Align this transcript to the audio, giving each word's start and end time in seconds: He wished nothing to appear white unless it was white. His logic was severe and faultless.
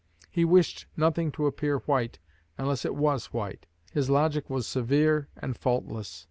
He 0.31 0.45
wished 0.45 0.87
nothing 0.97 1.31
to 1.33 1.45
appear 1.45 1.77
white 1.81 2.17
unless 2.57 2.85
it 2.85 2.95
was 2.95 3.27
white. 3.27 3.67
His 3.93 4.09
logic 4.09 4.49
was 4.49 4.65
severe 4.65 5.27
and 5.37 5.55
faultless. 5.55 6.19